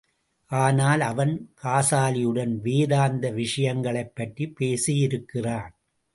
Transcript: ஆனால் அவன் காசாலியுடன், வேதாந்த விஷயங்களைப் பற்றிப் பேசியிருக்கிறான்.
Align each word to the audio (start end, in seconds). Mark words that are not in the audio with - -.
ஆனால் 0.51 1.01
அவன் 1.01 1.53
காசாலியுடன், 1.63 2.59
வேதாந்த 2.59 3.29
விஷயங்களைப் 3.31 4.15
பற்றிப் 4.15 4.55
பேசியிருக்கிறான். 4.59 5.69